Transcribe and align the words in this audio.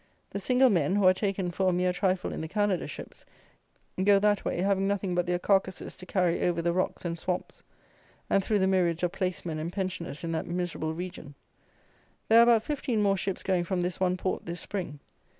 The 0.31 0.39
single 0.39 0.71
men, 0.71 0.95
who 0.95 1.05
are 1.05 1.13
taken 1.13 1.51
for 1.51 1.69
a 1.69 1.73
mere 1.73 1.93
trifle 1.93 2.33
in 2.33 2.41
the 2.41 2.47
Canada 2.47 2.87
ships, 2.87 3.23
go 4.03 4.17
that 4.17 4.43
way, 4.43 4.59
have 4.61 4.79
nothing 4.79 5.13
but 5.13 5.27
their 5.27 5.37
carcasses 5.37 5.95
to 5.97 6.07
carry 6.07 6.41
over 6.41 6.59
the 6.59 6.73
rocks 6.73 7.05
and 7.05 7.19
swamps, 7.19 7.61
and 8.27 8.43
through 8.43 8.57
the 8.57 8.65
myriads 8.67 9.03
of 9.03 9.11
place 9.11 9.45
men 9.45 9.59
and 9.59 9.71
pensioners 9.71 10.23
in 10.23 10.31
that 10.31 10.47
miserable 10.47 10.95
region; 10.95 11.35
there 12.29 12.39
are 12.39 12.43
about 12.49 12.63
fifteen 12.63 12.99
more 12.99 13.15
ships 13.15 13.43
going 13.43 13.63
from 13.63 13.83
this 13.83 13.99
one 13.99 14.17
port 14.17 14.47
this 14.47 14.59
spring. 14.61 14.99